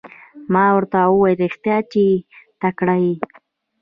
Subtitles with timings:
[0.53, 2.03] ما ورته وویل رښتیا چې
[2.61, 3.13] تکړه یې.